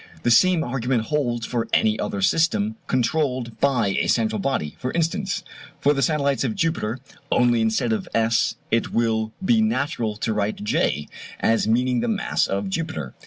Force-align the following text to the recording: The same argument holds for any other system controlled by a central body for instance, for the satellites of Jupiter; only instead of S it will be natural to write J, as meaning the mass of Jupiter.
The 0.23 0.31
same 0.31 0.63
argument 0.63 1.03
holds 1.03 1.45
for 1.45 1.67
any 1.73 1.99
other 1.99 2.23
system 2.23 2.75
controlled 2.87 3.59
by 3.59 3.89
a 3.89 4.07
central 4.07 4.39
body 4.39 4.75
for 4.79 4.91
instance, 4.93 5.43
for 5.79 5.93
the 5.93 6.01
satellites 6.01 6.43
of 6.43 6.55
Jupiter; 6.55 6.97
only 7.31 7.61
instead 7.61 7.93
of 7.93 8.07
S 8.11 8.55
it 8.71 8.91
will 8.93 9.31
be 9.45 9.61
natural 9.61 10.15
to 10.15 10.33
write 10.33 10.63
J, 10.63 11.07
as 11.39 11.67
meaning 11.67 11.99
the 11.99 12.07
mass 12.07 12.47
of 12.47 12.67
Jupiter. 12.67 13.13